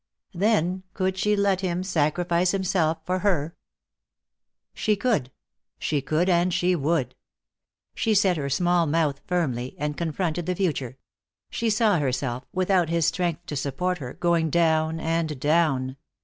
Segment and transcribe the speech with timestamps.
[0.33, 3.55] Then, could she let him sacrifice himself for her?
[4.73, 5.31] She could.
[5.77, 7.13] She could and she would.
[7.93, 10.97] She set her small mouth firmly, and confronted the future;
[11.51, 15.97] she saw herself, without his strength to support her, going down and down.